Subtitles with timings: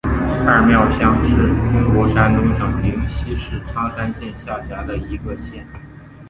[0.47, 5.53] 二庙乡是中国山东省临沂市苍山县下辖的一个乡。